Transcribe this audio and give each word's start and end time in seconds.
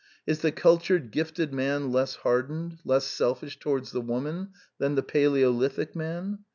Is 0.25 0.39
the 0.39 0.51
cultured 0.51 1.11
gifted 1.11 1.53
man 1.53 1.91
less 1.91 2.15
hard 2.15 2.49
ened, 2.49 2.79
less 2.83 3.05
selfish 3.05 3.59
towards 3.59 3.91
the 3.91 4.01
woman, 4.01 4.49
than 4.79 4.95
the 4.95 5.03
paleolithic 5.03 5.95
man? 5.95 6.39